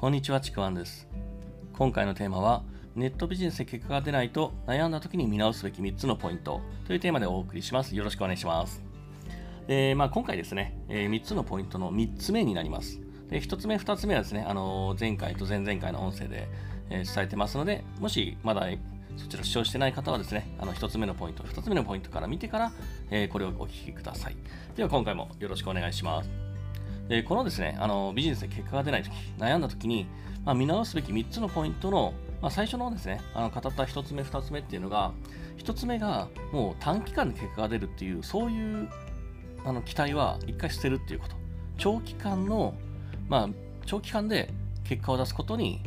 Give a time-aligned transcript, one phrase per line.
[0.00, 1.08] こんにちは、ちくわんです。
[1.76, 2.62] 今回のテーマは、
[2.94, 7.96] ネットビジネスで結果が出ないと悩んだ時に見直すべき3つのポイントというテーマでお送りします。
[7.96, 8.80] よろしくお願いします。
[9.66, 13.00] えーまあ、今回ですね、えー3つのポイントの3つ目になります。
[13.28, 16.46] で1つ目、2つ目はですね、あのー前回と前々回の音声で、
[16.90, 18.68] えー伝えてますので、もしまだ
[19.16, 22.72] そちら視聴してない方はですね、あの1つ目のポイント、2つ目のポイントから見てから、
[23.10, 24.36] えこれをお聞きください。
[24.76, 26.47] では今回もよろしくお願いします。
[27.08, 30.06] でこのですねあのビジネスで結果が出ないとき、悩んだときに、
[30.44, 32.12] まあ、見直すべき3つのポイントの、
[32.42, 35.12] まあ、最初のですね、あの語った1つ目、2つ目っていうのが、
[35.56, 38.88] 1つ目がもう短期間で結果が出るっていう、そういう
[39.64, 41.36] あの期待は一回捨てるっていうこと。
[41.78, 42.74] 長期間の、
[43.28, 43.48] まあ、
[43.86, 44.50] 長期間で
[44.84, 45.80] 結果を出すことに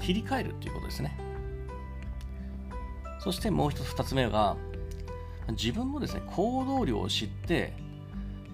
[0.00, 1.18] 切り替えるっていうことですね。
[3.18, 4.56] そしてもう一つ、2つ目が、
[5.50, 7.72] 自分のですね、行動量を知って、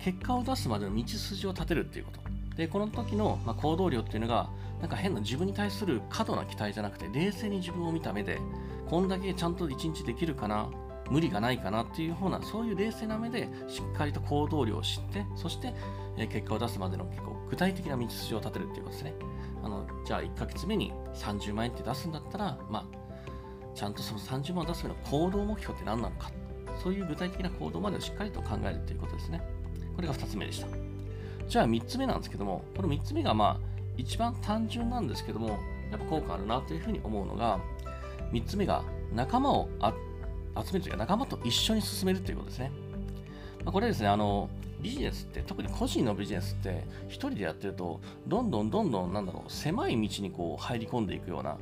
[0.00, 2.20] 結果を出すまでの道筋を立てるっていうこと。
[2.56, 4.48] で、この時の、ま、行動量っていうのが、
[4.80, 8.38] なんか変な自分に対する過度な期待じゃなくて、冷静に自分を見た目で、
[8.88, 10.68] こんだけちゃんと一日できるかな、
[11.10, 15.74] 無理がないかなっていうふうな、そういう冷静な目で、しっかりと行動量を知って、そして、
[16.28, 19.14] 結果を出すまでの結構具体的な道筋を立てるっていうことですね。
[19.62, 22.84] あのじゃあ、1ヶ月目に30万円って出すんだったら、まあ、
[23.74, 26.30] ちゃんとその30万を出すような行動目標って何なのか、
[26.82, 29.42] そういう具体的な行動までをしっかりと考えるということですね。
[29.96, 30.68] これが2つ目でした。
[31.48, 35.58] じゃあ3つ目なんですけども、この3つ目がまあ一番単純なんですけども、
[35.90, 37.58] やっぱ効果あるなというふうに思うのが、
[38.32, 39.68] 3つ目が仲間を
[40.54, 42.70] 集めるというか、仲間と一緒に進めるということですね。
[43.64, 44.48] まあ、これですね、あの、
[44.80, 51.56] ビジネスって、特に個人のビジネスって、一人でやってると、どんどんどんどん、なんだろう、狭い道にこう入り込んでいくような、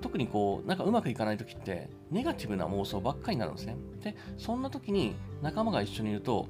[0.00, 3.76] 特にこう、なんかうまくいかないときって、ネガティブな妄想ばっかりになるんですね。
[4.02, 6.46] で、そんな時に仲間が一緒にいると、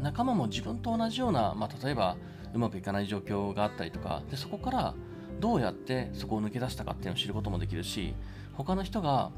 [0.00, 2.16] 仲間も自分と同じような、まあ、例えば
[2.54, 4.94] うまくいかない状況があったりとかでそこから
[5.40, 8.14] どうやってそこを抜け出したかっていうのを知ることもできるし
[8.54, 9.30] 他の人が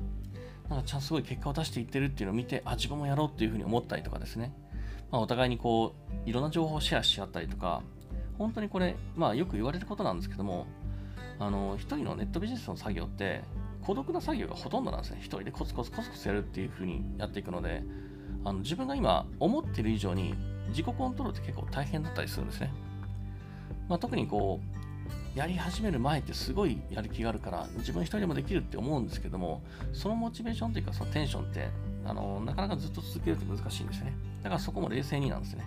[0.69, 4.53] なんかちゃんとすごい結果を出していってるっていうのを見てあ自分もやろうっていうふうに思ったりとかですね、
[5.11, 5.95] まあ、お互いにこ
[6.27, 7.83] ういろんな情報をシェアし合ったりとか
[8.37, 10.67] 本当にこれ、まあ、よく言われることなんですけども
[11.39, 13.43] あの一人のネットビジネスの作業って
[13.83, 15.19] 孤独な作業がほとんどなんですね。
[15.21, 17.83] 一人でコツコツコツコツやるっていうふうにやっていくので
[18.49, 20.35] あの自分が今思ってる以上に
[20.69, 22.73] 自己コントロールって結構大変だったりするんですね。
[23.89, 24.61] まあ、特にこ
[25.35, 31.69] う、やり始める前ってすごいやる気があるから、自分一人でもできるって思うんですけども、そのモチベーションというか、そのテンションって、
[32.07, 34.15] あのなかなかずっと続けるって難しいんですよね。
[34.43, 35.65] だからそこも冷静になんですね。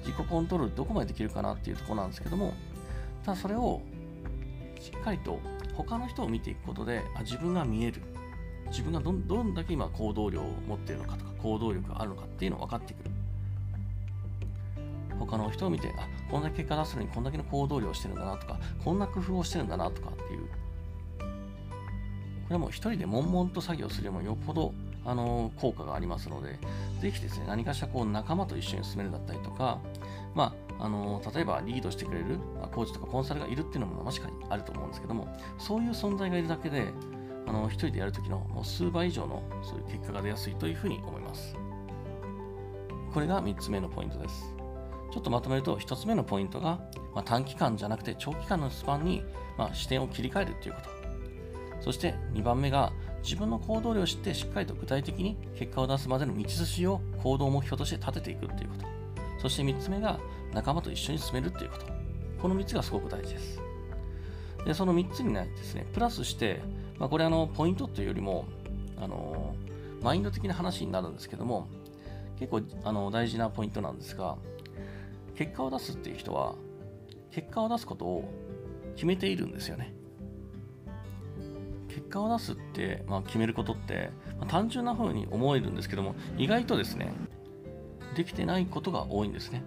[0.00, 2.54] 自己コントロールどこまでできるかなっていうとこなんですけども、
[3.24, 3.82] ただそれを
[4.80, 5.40] しっかりと
[5.74, 8.02] 他の人を見ていくことで、あ自分が見える。
[8.70, 13.10] 自分がどんどんだけ今行動量を持っているのかとか行動力があるのかっていうのが分かってくる。
[15.18, 20.46] 他の人を見てあこんだけ結果出すのにこんだけの行動量をしてるんだなとかこんな工夫をしてるんだなとかっていう。
[22.48, 24.72] これはもう一人で悶々と作業するよりもよっぽど
[25.04, 26.58] あの効果がありますので
[27.00, 29.80] ぜひですね何かしらこう仲間と一緒に進めるだったりとか
[30.34, 35.26] まあ、あの例えばリードしてくれるあコーチとかコンサルがいるっていうのも確かにあると思うんですけども
[35.58, 36.92] そういう存在がいるだけで
[37.48, 41.56] あの一人でやるときのもう数倍以上のそういう結果が出やすいというふうに思います。
[43.12, 44.54] これが3つ目のポイントです。
[45.10, 46.78] ちょっとまとめると1つ目のポイントが、
[47.14, 49.22] まあ、短期間じゃなくて長期間のスパンに、
[49.56, 50.90] まあ、視点を切り替えるということ。
[51.80, 52.92] そして2番目が
[53.22, 58.86] 自分の行動量を知ってしっかりと具体的に結果を出すまでの道筋を行動目標として立てていくということ。
[59.40, 60.18] そして3つ目が
[60.52, 61.86] 仲間と一緒に進めるということ。
[62.42, 63.60] この3つがすごく大事です。
[64.64, 66.60] で、その3つにないですね、プラスして、
[66.98, 68.46] まあ、これあの、ポイントというよりも、
[68.96, 69.54] あの、
[70.02, 71.68] マインド的な話になるんですけども、
[72.38, 74.36] 結構あの大事なポイントなんですが、
[75.34, 76.54] 結果を出すっていう人は、
[77.30, 78.24] 結果を出すことを
[78.94, 79.94] 決めているんですよね。
[81.88, 87.12] 結果を出すって、まあ、決めることって、まあ、単純な風に思えるんですけども、意外とですね、
[88.16, 89.62] できてないことが多いんですね。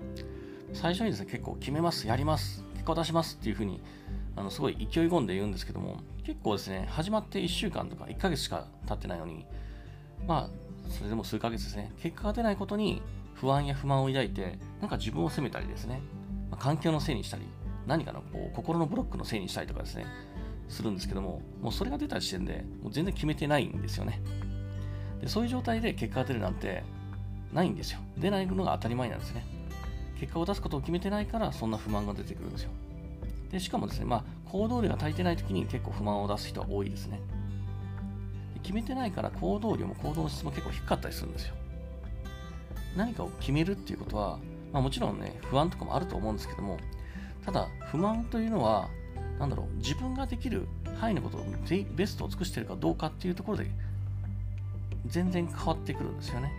[0.74, 3.82] 最初にですね、結構決めます、やります、結果を出しますっていう風に、
[4.36, 9.46] あのすごい勢い込んで言うんですけども、結構ですね、始まって1週間とか1ヶ月しか経ってないのに、
[10.28, 13.02] まあ、それでも数ヶ月ですね、結果が出ないことに
[13.34, 16.02] 不安や不満を抱いて、なんか自分を責めたりですね、
[16.50, 17.44] まあ環境のせいにしたり、
[17.88, 20.06] 何かのこう心のブロックのせいにしたりとかですね、
[20.70, 24.22] するんですけども、もうそれが出た時点で、もう全然決めてないんですよね。
[25.20, 26.84] でそういう状態で結果が出るなんて
[27.54, 28.00] ないんですよ。
[28.18, 29.46] 出ないのが当たり前なんですね。
[30.20, 32.72] 結果を出すことを決めてないから、そんな不満が出てくるんですよ。
[33.52, 37.20] でしかもですね、まあ、行動量が足りてない時に結構不満を出す人は多いですね。
[38.54, 41.56] で決めてないから行動量も行動の質も結構低かったりするんですよ。
[42.96, 44.40] 何かを決めるっていうことは、
[44.72, 46.78] まあ、もちろんね、不安とかもあると思うんですけども、
[47.46, 48.90] ただ不満というのは
[49.40, 50.68] 何だろう自分ができる
[51.00, 51.46] 範囲のことを
[51.96, 53.72] ベストを尽くしてるかどうかっていうところで
[55.08, 56.52] 全然変わってくるんですよね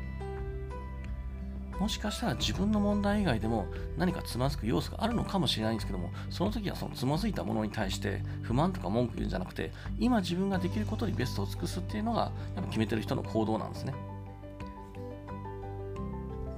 [1.79, 3.67] もしかしたら自分の問題以外でも
[3.97, 13.95] 何かつまずく要素があるのかもしれないんですけどもその時はそのつまずいたものに対して不満とか文句言うんじゃなくて今自分ができることにベストを尽くすっていうのがやっぱ決めてる人の行動なんですね。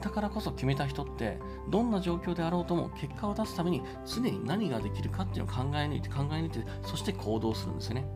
[0.03, 1.39] だからこそ決めた人って
[1.71, 8.07] どんな状況であろうとも結果を出すために常に何ができるかっていうのを考え抜いて考え抜いてそして行動するんですよね。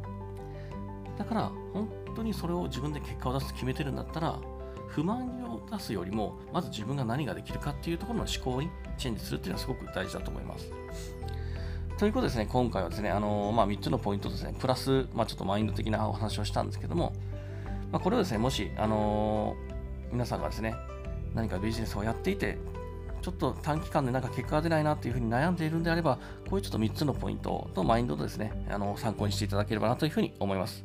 [1.17, 4.39] だから本当にそれを自分で結果を出すと決めてるんだったら
[4.89, 10.71] 不満を出すよりもまず自分が何ができるかっていうところの思考にチェンジするっていうのはすごく大事だと思います
[11.99, 17.13] ということですね、今回はですね、あのまあ、3つのポイントですね、プラス、まあ、ちょっとマインド的なお話をしたんですけども、
[17.91, 19.57] まあ、これをですね、もし、あの、
[20.13, 20.77] 皆さんがですね、
[21.35, 22.57] 何かビジネスをやっていて、
[23.21, 26.19] ちょっと短期間でなんか結果が出ないなっていうふうに悩んでいるんであれば、
[26.49, 30.85] こういうちょっと3つのポイントとマインドとですね、あの参考にしていただければなというふうに思います。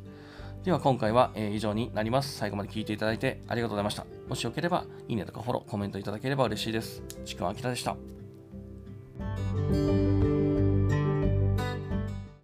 [0.64, 2.38] では今回は以上になります。
[2.38, 4.06] 最後まで聞いていただいてありがとうございました。
[4.30, 7.02] もしよければ、いいねとかフォロー、コメントいただければ嬉しいです。
[7.26, 7.94] ちくわあきらでした。